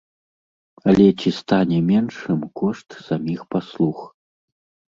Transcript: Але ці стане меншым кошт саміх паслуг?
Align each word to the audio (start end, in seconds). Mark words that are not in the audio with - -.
Але 0.91 1.05
ці 1.19 1.33
стане 1.41 1.77
меншым 1.91 2.39
кошт 2.63 2.87
саміх 3.07 3.47
паслуг? 3.55 3.97